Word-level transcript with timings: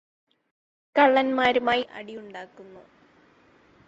കള്ളന്മാരുമായി 0.95 1.83
അടിയുണ്ടാക്കുന്നു 1.93 2.83